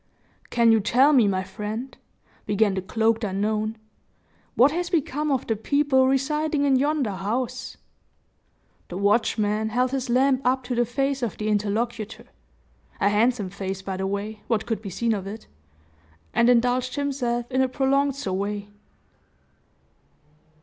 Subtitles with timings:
[0.49, 1.95] "Can you tell me, my friend,"
[2.47, 3.77] began the cloaked unknown,
[4.55, 7.77] "what has become of the people residing in yonder house?"
[8.89, 12.25] The watchman, held his lamp up to the face of the interlocutor
[12.99, 15.45] a handsome face by the way, what could be seen of it
[16.33, 18.69] and indulged himself in a prolonged survey.